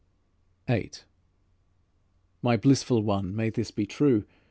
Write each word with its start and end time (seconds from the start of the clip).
VIII 0.65 0.93
"My 2.41 2.57
blissful 2.57 3.03
one, 3.03 3.35
may 3.35 3.51
this 3.51 3.69
be 3.69 3.85
true. 3.85 4.25